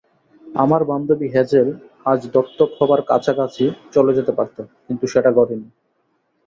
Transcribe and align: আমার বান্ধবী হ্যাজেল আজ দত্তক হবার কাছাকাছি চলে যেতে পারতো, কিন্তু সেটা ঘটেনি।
আমার 0.55 0.81
বান্ধবী 0.83 1.27
হ্যাজেল 1.29 1.69
আজ 2.05 2.19
দত্তক 2.33 2.69
হবার 2.79 3.01
কাছাকাছি 3.03 3.63
চলে 3.93 4.11
যেতে 4.17 4.31
পারতো, 4.37 4.61
কিন্তু 4.85 5.05
সেটা 5.07 5.29
ঘটেনি। 5.31 5.67